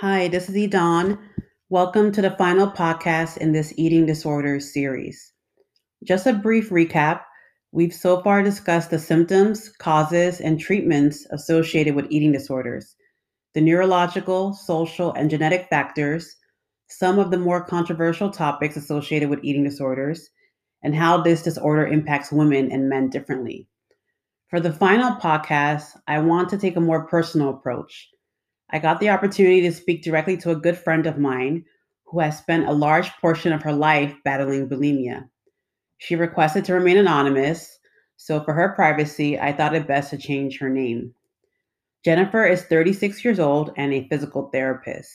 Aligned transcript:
Hi, 0.00 0.28
this 0.28 0.48
is 0.48 0.54
Edon. 0.54 1.18
Welcome 1.70 2.12
to 2.12 2.22
the 2.22 2.30
final 2.30 2.70
podcast 2.70 3.36
in 3.38 3.50
this 3.50 3.74
eating 3.76 4.06
disorders 4.06 4.72
series. 4.72 5.32
Just 6.04 6.24
a 6.24 6.34
brief 6.34 6.70
recap 6.70 7.22
we've 7.72 7.92
so 7.92 8.22
far 8.22 8.44
discussed 8.44 8.90
the 8.90 9.00
symptoms, 9.00 9.70
causes, 9.80 10.40
and 10.40 10.60
treatments 10.60 11.26
associated 11.32 11.96
with 11.96 12.06
eating 12.10 12.30
disorders, 12.30 12.94
the 13.54 13.60
neurological, 13.60 14.52
social, 14.52 15.12
and 15.14 15.30
genetic 15.30 15.66
factors, 15.68 16.36
some 16.86 17.18
of 17.18 17.32
the 17.32 17.36
more 17.36 17.64
controversial 17.64 18.30
topics 18.30 18.76
associated 18.76 19.28
with 19.28 19.42
eating 19.42 19.64
disorders, 19.64 20.30
and 20.84 20.94
how 20.94 21.20
this 21.20 21.42
disorder 21.42 21.88
impacts 21.88 22.30
women 22.30 22.70
and 22.70 22.88
men 22.88 23.10
differently. 23.10 23.66
For 24.48 24.60
the 24.60 24.72
final 24.72 25.16
podcast, 25.16 25.86
I 26.06 26.20
want 26.20 26.50
to 26.50 26.56
take 26.56 26.76
a 26.76 26.80
more 26.80 27.04
personal 27.08 27.48
approach. 27.48 28.10
I 28.70 28.78
got 28.78 29.00
the 29.00 29.10
opportunity 29.10 29.62
to 29.62 29.72
speak 29.72 30.02
directly 30.02 30.36
to 30.38 30.50
a 30.50 30.56
good 30.56 30.76
friend 30.76 31.06
of 31.06 31.18
mine 31.18 31.64
who 32.04 32.20
has 32.20 32.38
spent 32.38 32.68
a 32.68 32.72
large 32.72 33.10
portion 33.20 33.52
of 33.52 33.62
her 33.62 33.72
life 33.72 34.14
battling 34.24 34.68
bulimia. 34.68 35.28
She 35.98 36.16
requested 36.16 36.64
to 36.66 36.74
remain 36.74 36.98
anonymous, 36.98 37.78
so 38.16 38.42
for 38.42 38.52
her 38.52 38.70
privacy, 38.74 39.38
I 39.38 39.52
thought 39.52 39.74
it 39.74 39.86
best 39.86 40.10
to 40.10 40.18
change 40.18 40.58
her 40.58 40.68
name. 40.68 41.14
Jennifer 42.04 42.44
is 42.44 42.62
36 42.62 43.24
years 43.24 43.40
old 43.40 43.72
and 43.76 43.92
a 43.92 44.06
physical 44.08 44.50
therapist. 44.50 45.10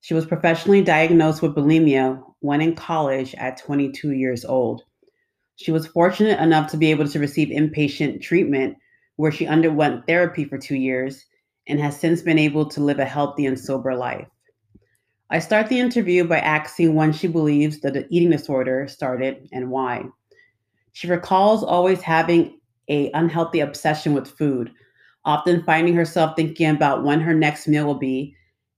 She 0.00 0.14
was 0.14 0.26
professionally 0.26 0.82
diagnosed 0.82 1.40
with 1.40 1.54
bulimia 1.54 2.22
when 2.40 2.60
in 2.60 2.74
college 2.74 3.34
at 3.36 3.56
22 3.56 4.12
years 4.12 4.44
old. 4.44 4.82
She 5.56 5.72
was 5.72 5.86
fortunate 5.86 6.38
enough 6.40 6.70
to 6.70 6.76
be 6.76 6.90
able 6.90 7.08
to 7.08 7.18
receive 7.18 7.48
inpatient 7.48 8.20
treatment 8.20 8.76
where 9.16 9.32
she 9.32 9.46
underwent 9.46 10.06
therapy 10.06 10.44
for 10.44 10.58
two 10.58 10.76
years 10.76 11.24
and 11.66 11.80
has 11.80 11.98
since 11.98 12.22
been 12.22 12.38
able 12.38 12.66
to 12.66 12.80
live 12.80 12.98
a 12.98 13.04
healthy 13.04 13.46
and 13.46 13.58
sober 13.58 13.94
life. 13.94 14.28
I 15.30 15.38
start 15.38 15.68
the 15.68 15.80
interview 15.80 16.24
by 16.24 16.38
asking 16.38 16.94
when 16.94 17.12
she 17.12 17.26
believes 17.26 17.80
that 17.80 17.94
the 17.94 18.06
eating 18.10 18.30
disorder 18.30 18.86
started 18.88 19.48
and 19.52 19.70
why. 19.70 20.04
She 20.92 21.08
recalls 21.08 21.64
always 21.64 22.02
having 22.02 22.60
a 22.88 23.10
unhealthy 23.12 23.60
obsession 23.60 24.12
with 24.12 24.28
food, 24.28 24.70
often 25.24 25.64
finding 25.64 25.94
herself 25.94 26.36
thinking 26.36 26.70
about 26.70 27.02
when 27.02 27.20
her 27.20 27.34
next 27.34 27.66
meal 27.66 27.86
will 27.86 27.94
be, 27.94 28.36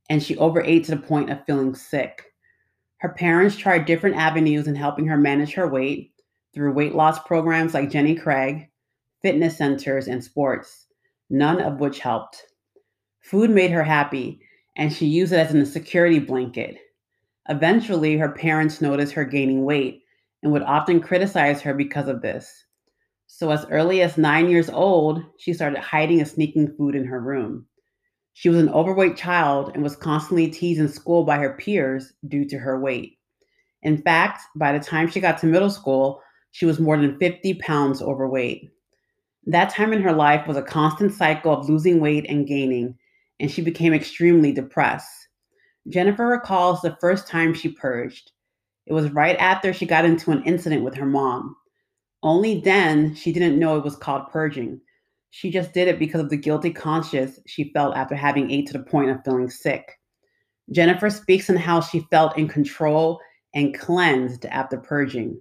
and 0.09 0.23
she 0.23 0.37
overate 0.39 0.85
to 0.85 0.93
the 0.93 1.03
point 1.03 1.31
of 1.31 1.45
feeling 1.45 1.75
sick. 1.75 2.33
Her 2.99 3.11
parents 3.11 3.57
tried 3.57 3.85
different 3.85 4.17
avenues 4.17 4.67
in 4.67 4.75
helping 4.75 5.07
her 5.07 5.19
manage 5.19 5.53
her 5.55 5.69
weight 5.69 6.13
through 6.55 6.73
weight 6.73 6.95
loss 6.95 7.19
programs 7.19 7.75
like 7.75 7.91
Jenny 7.91 8.15
Craig, 8.15 8.71
fitness 9.21 9.59
centers, 9.59 10.09
and 10.09 10.25
sports, 10.25 10.87
none 11.29 11.61
of 11.61 11.81
which 11.81 11.99
helped. 11.99 12.47
Food 13.27 13.51
made 13.51 13.73
her 13.73 13.83
happy, 13.83 14.39
and 14.77 14.93
she 14.93 15.07
used 15.07 15.33
it 15.33 15.39
as 15.39 15.53
a 15.53 15.67
security 15.67 16.21
blanket. 16.21 16.77
Eventually, 17.49 18.17
her 18.17 18.31
parents 18.31 18.81
noticed 18.81 19.15
her 19.15 19.25
gaining 19.25 19.65
weight 19.65 20.05
and 20.45 20.53
would 20.53 20.63
often 20.63 21.01
criticize 21.01 21.61
her 21.63 21.75
because 21.75 22.07
of 22.07 22.23
this. 22.23 22.67
So, 23.27 23.51
as 23.51 23.67
early 23.69 24.01
as 24.01 24.17
nine 24.17 24.49
years 24.49 24.71
old, 24.71 25.25
she 25.39 25.53
started 25.53 25.81
hiding 25.81 26.21
and 26.21 26.29
sneaking 26.29 26.77
food 26.77 26.95
in 26.95 27.05
her 27.05 27.19
room. 27.19 27.67
She 28.35 28.49
was 28.49 28.61
an 28.61 28.69
overweight 28.69 29.17
child 29.17 29.73
and 29.75 29.83
was 29.83 29.97
constantly 29.97 30.49
teased 30.49 30.81
in 30.81 30.89
school 30.89 31.25
by 31.25 31.39
her 31.39 31.57
peers 31.57 32.13
due 32.29 32.45
to 32.45 32.59
her 32.59 32.79
weight. 32.79 33.19
In 33.83 34.03
fact, 34.03 34.43
by 34.55 34.71
the 34.71 34.85
time 34.85 35.09
she 35.09 35.19
got 35.19 35.39
to 35.39 35.47
middle 35.47 35.71
school, 35.71 36.23
she 36.53 36.65
was 36.65 36.79
more 36.79 36.97
than 36.97 37.19
50 37.19 37.55
pounds 37.55 38.01
overweight. 38.01 38.71
That 39.47 39.71
time 39.71 39.93
in 39.93 40.03
her 40.03 40.13
life 40.13 40.47
was 40.47 40.57
a 40.57 40.63
constant 40.63 41.13
cycle 41.13 41.53
of 41.53 41.69
losing 41.69 41.99
weight 41.99 42.27
and 42.29 42.47
gaining, 42.47 42.97
and 43.41 43.51
she 43.51 43.63
became 43.63 43.93
extremely 43.93 44.53
depressed. 44.53 45.29
Jennifer 45.89 46.27
recalls 46.27 46.81
the 46.81 46.97
first 47.01 47.29
time 47.29 47.55
she 47.55 47.69
purged. 47.69 48.33
It 48.87 48.93
was 48.93 49.11
right 49.11 49.37
after 49.37 49.73
she 49.73 49.87
got 49.87 50.05
into 50.05 50.31
an 50.31 50.43
incident 50.45 50.83
with 50.83 50.95
her 50.95 51.07
mom. 51.07 51.57
Only 52.23 52.61
then 52.61 53.15
she 53.15 53.33
didn't 53.33 53.59
know 53.59 53.77
it 53.77 53.85
was 53.85 53.97
called 53.97 54.29
purging. 54.31 54.81
She 55.31 55.51
just 55.51 55.73
did 55.73 55.89
it 55.89 55.99
because 55.99 56.21
of 56.21 56.31
the 56.31 56.37
guilty 56.37 56.73
conscience 56.73 57.39
she 57.47 57.73
felt 57.73 57.97
after 57.97 58.15
having 58.15 58.51
ate 58.51 58.67
to 58.69 58.73
the 58.73 58.85
point 58.85 59.11
of 59.11 59.23
feeling 59.25 59.51
sick. 59.51 59.93
Jennifer 60.73 61.11
speaks 61.11 61.49
on 61.51 61.57
how 61.57 61.81
she 61.81 62.07
felt 62.11 62.37
in 62.39 62.49
control 62.49 63.21
and 63.55 63.79
cleansed 63.79 64.47
after 64.47 64.79
purging. 64.79 65.41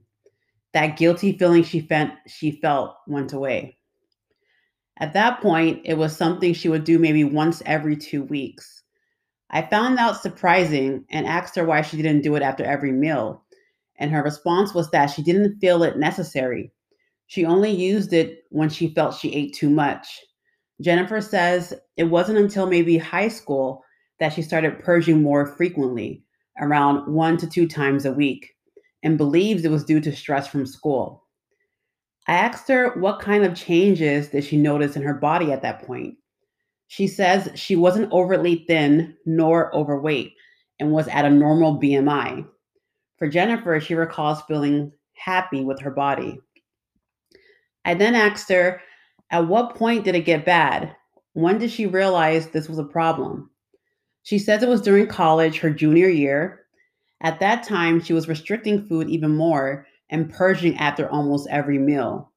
That 0.74 0.98
guilty 0.98 1.38
feeling 1.38 1.64
she 1.64 1.82
felt, 1.82 2.12
she 2.28 2.60
felt 2.60 2.98
went 3.08 3.34
away. 3.34 3.78
At 5.00 5.14
that 5.14 5.42
point, 5.42 5.82
it 5.84 5.98
was 5.98 6.16
something 6.16 6.54
she 6.54 6.70
would 6.70 6.86
do 6.86 6.98
maybe 7.00 7.24
once 7.24 7.62
every 7.66 7.98
two 7.98 8.24
weeks. 8.24 8.84
I 9.50 9.62
found 9.62 10.00
out 10.00 10.22
surprising 10.22 11.06
and 11.10 11.28
asked 11.28 11.56
her 11.56 11.66
why 11.66 11.82
she 11.82 11.98
didn't 11.98 12.24
do 12.24 12.36
it 12.36 12.42
after 12.42 12.64
every 12.64 12.92
meal. 12.92 13.44
And 13.98 14.12
her 14.12 14.24
response 14.24 14.74
was 14.74 14.90
that 14.92 15.08
she 15.08 15.22
didn't 15.22 15.60
feel 15.60 15.84
it 15.84 15.98
necessary. 15.98 16.72
She 17.28 17.46
only 17.46 17.72
used 17.72 18.14
it 18.14 18.44
when 18.50 18.70
she 18.70 18.94
felt 18.94 19.16
she 19.16 19.34
ate 19.34 19.54
too 19.54 19.70
much. 19.70 20.20
Jennifer 20.82 21.22
says 21.22 21.74
it 21.98 22.06
wasn't 22.06 22.38
until 22.38 22.68
maybe 22.68 22.98
high 22.98 23.30
school 23.30 23.84
that 24.20 24.34
she 24.34 24.42
started 24.42 24.80
purging 24.80 25.22
more 25.22 25.46
frequently, 25.46 26.24
around 26.60 27.12
one 27.14 27.38
to 27.38 27.48
two 27.48 27.68
times 27.68 28.06
a 28.06 28.12
week, 28.12 28.56
and 29.04 29.18
believes 29.18 29.66
it 29.66 29.72
was 29.72 29.86
due 29.86 30.00
to 30.02 30.16
stress 30.16 30.48
from 30.48 30.66
school. 30.66 31.25
I 32.28 32.34
asked 32.36 32.68
her 32.70 32.94
what 33.00 33.20
kind 33.20 33.44
of 33.46 33.56
changes 33.56 34.30
did 34.30 34.44
she 34.44 34.58
notice 34.58 34.96
in 34.96 35.04
her 35.04 35.14
body 35.14 35.52
at 35.52 35.62
that 35.62 35.86
point. 35.86 36.16
She 36.88 37.08
says 37.08 37.50
she 37.56 37.76
wasn't 37.76 38.12
overly 38.12 38.66
thin 38.68 39.16
nor 39.26 39.74
overweight 39.76 40.34
and 40.80 40.92
was 40.92 41.08
at 41.08 41.26
a 41.26 41.30
normal 41.30 41.80
BMI. 41.80 42.48
For 43.18 43.28
Jennifer, 43.28 43.80
she 43.80 43.96
recalls 43.96 44.42
feeling 44.44 44.92
happy 45.14 45.64
with 45.64 45.80
her 45.82 45.92
body. 45.92 46.40
I 47.86 47.94
then 47.94 48.16
asked 48.16 48.50
her, 48.50 48.82
at 49.32 49.48
what 49.48 49.76
point 49.76 50.04
did 50.04 50.16
it 50.16 50.26
get 50.26 50.46
bad? 50.46 50.96
When 51.34 51.58
did 51.58 51.72
she 51.72 51.86
realize 51.86 52.48
this 52.48 52.70
was 52.70 52.80
a 52.80 52.84
problem? 52.84 53.50
She 54.24 54.40
says 54.40 54.64
it 54.64 54.70
was 54.70 54.82
during 54.82 55.08
college, 55.08 55.60
her 55.60 55.70
junior 55.70 56.10
year. 56.10 56.66
At 57.22 57.40
that 57.40 57.64
time, 57.64 58.02
she 58.02 58.14
was 58.14 58.28
restricting 58.28 58.88
food 58.88 59.10
even 59.10 59.36
more 59.36 59.88
and 60.10 60.32
purging 60.32 60.78
after 60.78 61.10
almost 61.10 61.48
every 61.50 61.78
meal. 61.78 62.32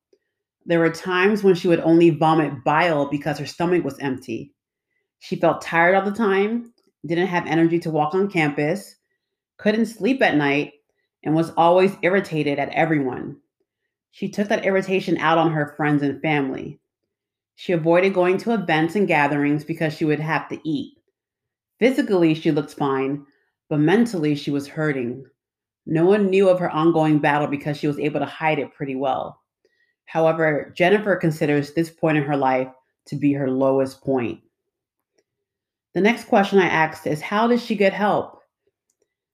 There 0.66 0.80
were 0.80 0.90
times 0.90 1.42
when 1.42 1.54
she 1.54 1.68
would 1.68 1.80
only 1.80 2.10
vomit 2.10 2.64
bile 2.64 3.08
because 3.08 3.38
her 3.38 3.46
stomach 3.46 3.84
was 3.84 3.98
empty. 3.98 4.54
She 5.18 5.36
felt 5.36 5.62
tired 5.62 5.94
all 5.94 6.04
the 6.04 6.16
time, 6.16 6.72
didn't 7.06 7.28
have 7.28 7.46
energy 7.46 7.78
to 7.80 7.90
walk 7.90 8.14
on 8.14 8.30
campus, 8.30 8.96
couldn't 9.56 9.86
sleep 9.86 10.22
at 10.22 10.36
night, 10.36 10.72
and 11.24 11.34
was 11.34 11.50
always 11.56 11.96
irritated 12.02 12.58
at 12.58 12.68
everyone. 12.70 13.38
She 14.10 14.28
took 14.28 14.48
that 14.48 14.64
irritation 14.64 15.18
out 15.18 15.38
on 15.38 15.52
her 15.52 15.74
friends 15.76 16.02
and 16.02 16.20
family. 16.22 16.80
She 17.56 17.72
avoided 17.72 18.14
going 18.14 18.38
to 18.38 18.54
events 18.54 18.94
and 18.94 19.08
gatherings 19.08 19.64
because 19.64 19.92
she 19.92 20.04
would 20.04 20.20
have 20.20 20.48
to 20.48 20.60
eat. 20.68 20.94
Physically, 21.78 22.34
she 22.34 22.50
looked 22.50 22.74
fine, 22.74 23.26
but 23.68 23.80
mentally, 23.80 24.34
she 24.34 24.50
was 24.50 24.68
hurting. 24.68 25.24
No 25.90 26.04
one 26.04 26.28
knew 26.28 26.50
of 26.50 26.58
her 26.58 26.70
ongoing 26.70 27.18
battle 27.18 27.46
because 27.46 27.78
she 27.78 27.86
was 27.86 27.98
able 27.98 28.20
to 28.20 28.26
hide 28.26 28.58
it 28.58 28.74
pretty 28.74 28.94
well. 28.94 29.40
However, 30.04 30.70
Jennifer 30.76 31.16
considers 31.16 31.72
this 31.72 31.88
point 31.88 32.18
in 32.18 32.24
her 32.24 32.36
life 32.36 32.68
to 33.06 33.16
be 33.16 33.32
her 33.32 33.50
lowest 33.50 34.02
point. 34.02 34.40
The 35.94 36.02
next 36.02 36.26
question 36.26 36.58
I 36.58 36.66
asked 36.66 37.06
is 37.06 37.22
How 37.22 37.46
did 37.46 37.62
she 37.62 37.74
get 37.74 37.94
help? 37.94 38.42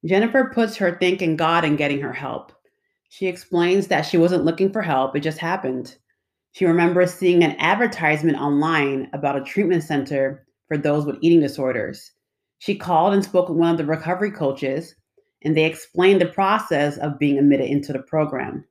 Jennifer 0.07 0.53
puts 0.55 0.77
her 0.77 0.97
think 0.97 1.23
in 1.23 1.35
God 1.35 1.65
in 1.65 1.75
getting 1.75 2.01
her 2.01 2.13
help. 2.13 2.53
She 3.09 3.27
explains 3.27 3.89
that 3.89 4.03
she 4.03 4.17
wasn't 4.17 4.45
looking 4.45 4.73
for 4.73 4.81
help, 4.81 5.17
it 5.17 5.21
just 5.21 5.39
happened. 5.39 5.97
She 6.53 6.67
remembers 6.67 7.13
seeing 7.13 7.43
an 7.43 7.57
advertisement 7.59 8.39
online 8.39 9.11
about 9.13 9.37
a 9.37 9.43
treatment 9.43 9.83
center 9.83 10.47
for 10.69 10.79
those 10.79 11.05
with 11.05 11.19
eating 11.21 11.41
disorders. 11.41 12.13
She 12.61 12.77
called 12.77 13.13
and 13.13 13.25
spoke 13.25 13.49
with 13.49 13.59
one 13.59 13.73
of 13.73 13.77
the 13.77 13.85
recovery 13.85 14.31
coaches 14.31 14.95
and 15.45 15.57
they 15.57 15.65
explained 15.65 16.21
the 16.21 16.27
process 16.27 16.97
of 16.99 17.19
being 17.19 17.39
admitted 17.39 17.71
into 17.71 17.93
the 17.93 17.99
program. 18.01 18.65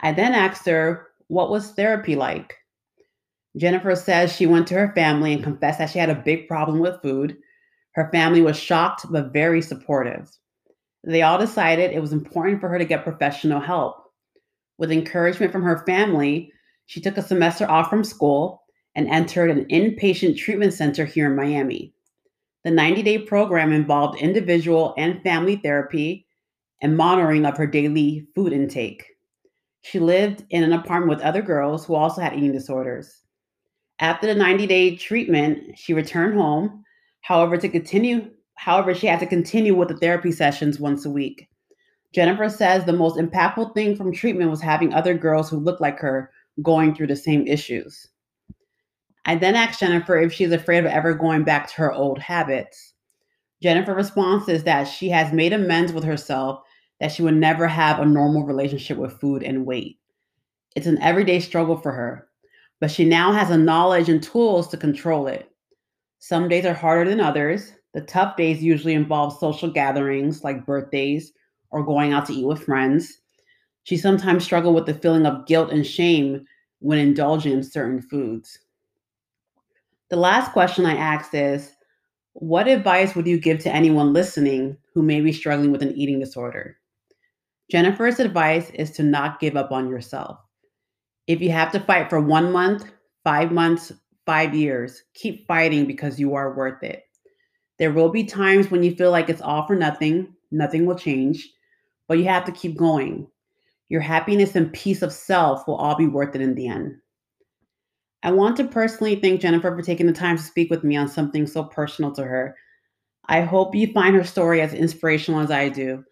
I 0.00 0.12
then 0.12 0.34
asked 0.34 0.66
her, 0.66 1.08
What 1.28 1.50
was 1.50 1.72
therapy 1.72 2.16
like? 2.16 2.54
Jennifer 3.56 3.94
says 3.96 4.32
she 4.32 4.46
went 4.46 4.66
to 4.68 4.74
her 4.74 4.92
family 4.94 5.32
and 5.32 5.42
confessed 5.42 5.78
that 5.78 5.90
she 5.90 5.98
had 5.98 6.10
a 6.10 6.14
big 6.14 6.46
problem 6.48 6.78
with 6.78 7.02
food. 7.02 7.36
Her 7.92 8.08
family 8.12 8.40
was 8.40 8.56
shocked 8.56 9.06
but 9.10 9.32
very 9.32 9.62
supportive. 9.62 10.30
They 11.04 11.22
all 11.22 11.38
decided 11.38 11.90
it 11.90 12.00
was 12.00 12.12
important 12.12 12.60
for 12.60 12.68
her 12.68 12.78
to 12.78 12.84
get 12.84 13.04
professional 13.04 13.60
help. 13.60 13.96
With 14.78 14.92
encouragement 14.92 15.52
from 15.52 15.62
her 15.62 15.84
family, 15.86 16.52
she 16.86 17.00
took 17.00 17.16
a 17.16 17.22
semester 17.22 17.68
off 17.68 17.90
from 17.90 18.04
school 18.04 18.62
and 18.94 19.08
entered 19.08 19.50
an 19.50 19.64
inpatient 19.66 20.36
treatment 20.36 20.74
center 20.74 21.04
here 21.04 21.26
in 21.26 21.36
Miami. 21.36 21.92
The 22.64 22.70
90 22.70 23.02
day 23.02 23.18
program 23.18 23.72
involved 23.72 24.20
individual 24.20 24.94
and 24.96 25.22
family 25.22 25.56
therapy 25.56 26.26
and 26.82 26.96
monitoring 26.96 27.46
of 27.46 27.56
her 27.56 27.66
daily 27.66 28.26
food 28.34 28.52
intake. 28.52 29.04
She 29.82 29.98
lived 29.98 30.44
in 30.50 30.62
an 30.62 30.72
apartment 30.72 31.10
with 31.10 31.24
other 31.24 31.42
girls 31.42 31.86
who 31.86 31.94
also 31.94 32.20
had 32.20 32.34
eating 32.34 32.52
disorders. 32.52 33.22
After 34.00 34.26
the 34.26 34.34
90 34.34 34.66
day 34.66 34.96
treatment, 34.96 35.78
she 35.78 35.94
returned 35.94 36.34
home, 36.34 36.84
however, 37.20 37.56
to 37.56 37.68
continue 37.68 38.30
However, 38.58 38.92
she 38.92 39.06
had 39.06 39.20
to 39.20 39.26
continue 39.26 39.72
with 39.72 39.86
the 39.86 39.96
therapy 39.96 40.32
sessions 40.32 40.80
once 40.80 41.04
a 41.04 41.10
week. 41.10 41.48
Jennifer 42.12 42.48
says 42.48 42.84
the 42.84 42.92
most 42.92 43.16
impactful 43.16 43.72
thing 43.72 43.94
from 43.94 44.12
treatment 44.12 44.50
was 44.50 44.60
having 44.60 44.92
other 44.92 45.14
girls 45.14 45.48
who 45.48 45.58
looked 45.58 45.80
like 45.80 46.00
her 46.00 46.32
going 46.60 46.92
through 46.92 47.06
the 47.06 47.14
same 47.14 47.46
issues. 47.46 48.08
I 49.28 49.34
then 49.34 49.56
asked 49.56 49.80
Jennifer 49.80 50.16
if 50.16 50.32
she's 50.32 50.52
afraid 50.52 50.78
of 50.78 50.86
ever 50.86 51.12
going 51.12 51.44
back 51.44 51.68
to 51.68 51.74
her 51.74 51.92
old 51.92 52.18
habits. 52.18 52.94
Jennifer 53.62 53.92
response 53.92 54.48
is 54.48 54.64
that 54.64 54.84
she 54.84 55.10
has 55.10 55.34
made 55.34 55.52
amends 55.52 55.92
with 55.92 56.02
herself 56.02 56.62
that 56.98 57.12
she 57.12 57.20
would 57.20 57.34
never 57.34 57.66
have 57.68 57.98
a 57.98 58.06
normal 58.06 58.46
relationship 58.46 58.96
with 58.96 59.20
food 59.20 59.42
and 59.42 59.66
weight. 59.66 59.98
It's 60.76 60.86
an 60.86 60.96
everyday 61.02 61.40
struggle 61.40 61.76
for 61.76 61.92
her, 61.92 62.26
but 62.80 62.90
she 62.90 63.04
now 63.04 63.30
has 63.32 63.50
the 63.50 63.58
knowledge 63.58 64.08
and 64.08 64.22
tools 64.22 64.66
to 64.68 64.78
control 64.78 65.26
it. 65.26 65.50
Some 66.20 66.48
days 66.48 66.64
are 66.64 66.72
harder 66.72 67.10
than 67.10 67.20
others. 67.20 67.74
The 67.92 68.00
tough 68.00 68.34
days 68.34 68.62
usually 68.62 68.94
involve 68.94 69.38
social 69.38 69.70
gatherings 69.70 70.42
like 70.42 70.64
birthdays 70.64 71.34
or 71.70 71.84
going 71.84 72.14
out 72.14 72.24
to 72.28 72.32
eat 72.32 72.46
with 72.46 72.64
friends. 72.64 73.18
She 73.82 73.98
sometimes 73.98 74.44
struggles 74.44 74.74
with 74.74 74.86
the 74.86 74.94
feeling 74.94 75.26
of 75.26 75.44
guilt 75.46 75.70
and 75.70 75.86
shame 75.86 76.46
when 76.78 76.98
indulging 76.98 77.52
in 77.52 77.62
certain 77.62 78.00
foods. 78.00 78.58
The 80.10 80.16
last 80.16 80.52
question 80.52 80.86
I 80.86 80.96
asked 80.96 81.34
is 81.34 81.72
What 82.32 82.66
advice 82.66 83.14
would 83.14 83.26
you 83.26 83.38
give 83.38 83.58
to 83.60 83.74
anyone 83.74 84.14
listening 84.14 84.76
who 84.94 85.02
may 85.02 85.20
be 85.20 85.32
struggling 85.32 85.70
with 85.70 85.82
an 85.82 85.92
eating 85.96 86.18
disorder? 86.18 86.78
Jennifer's 87.70 88.18
advice 88.18 88.70
is 88.70 88.90
to 88.92 89.02
not 89.02 89.38
give 89.38 89.56
up 89.56 89.70
on 89.70 89.90
yourself. 89.90 90.38
If 91.26 91.42
you 91.42 91.50
have 91.50 91.70
to 91.72 91.80
fight 91.80 92.08
for 92.08 92.20
one 92.20 92.50
month, 92.50 92.90
five 93.22 93.52
months, 93.52 93.92
five 94.24 94.54
years, 94.54 95.02
keep 95.12 95.46
fighting 95.46 95.84
because 95.84 96.18
you 96.18 96.34
are 96.34 96.56
worth 96.56 96.82
it. 96.82 97.02
There 97.78 97.92
will 97.92 98.08
be 98.08 98.24
times 98.24 98.70
when 98.70 98.82
you 98.82 98.94
feel 98.94 99.10
like 99.10 99.28
it's 99.28 99.42
all 99.42 99.66
for 99.66 99.76
nothing, 99.76 100.34
nothing 100.50 100.86
will 100.86 100.98
change, 100.98 101.46
but 102.08 102.16
you 102.16 102.24
have 102.24 102.46
to 102.46 102.52
keep 102.52 102.78
going. 102.78 103.28
Your 103.90 104.00
happiness 104.00 104.56
and 104.56 104.72
peace 104.72 105.02
of 105.02 105.12
self 105.12 105.66
will 105.66 105.76
all 105.76 105.96
be 105.96 106.06
worth 106.06 106.34
it 106.34 106.40
in 106.40 106.54
the 106.54 106.66
end. 106.66 106.96
I 108.22 108.32
want 108.32 108.56
to 108.56 108.64
personally 108.64 109.16
thank 109.16 109.40
Jennifer 109.40 109.74
for 109.74 109.82
taking 109.82 110.06
the 110.06 110.12
time 110.12 110.36
to 110.36 110.42
speak 110.42 110.70
with 110.70 110.84
me 110.84 110.96
on 110.96 111.08
something 111.08 111.46
so 111.46 111.64
personal 111.64 112.12
to 112.12 112.24
her. 112.24 112.56
I 113.26 113.42
hope 113.42 113.74
you 113.74 113.92
find 113.92 114.16
her 114.16 114.24
story 114.24 114.60
as 114.60 114.74
inspirational 114.74 115.40
as 115.40 115.50
I 115.50 115.68
do. 115.68 116.04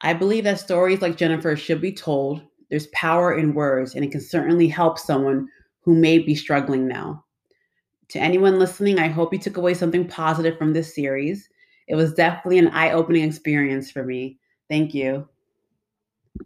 I 0.00 0.14
believe 0.14 0.44
that 0.44 0.60
stories 0.60 1.02
like 1.02 1.16
Jennifer 1.16 1.56
should 1.56 1.80
be 1.80 1.92
told. 1.92 2.42
There's 2.70 2.86
power 2.88 3.36
in 3.36 3.54
words, 3.54 3.94
and 3.94 4.04
it 4.04 4.10
can 4.10 4.20
certainly 4.20 4.68
help 4.68 4.98
someone 4.98 5.48
who 5.80 5.94
may 5.94 6.18
be 6.18 6.34
struggling 6.34 6.88
now. 6.88 7.24
To 8.10 8.20
anyone 8.20 8.58
listening, 8.58 8.98
I 8.98 9.08
hope 9.08 9.32
you 9.32 9.38
took 9.38 9.56
away 9.56 9.74
something 9.74 10.06
positive 10.06 10.56
from 10.58 10.72
this 10.72 10.94
series. 10.94 11.48
It 11.88 11.96
was 11.96 12.14
definitely 12.14 12.58
an 12.58 12.68
eye 12.68 12.92
opening 12.92 13.24
experience 13.24 13.90
for 13.90 14.04
me. 14.04 14.38
Thank 14.68 14.94
you. 14.94 15.28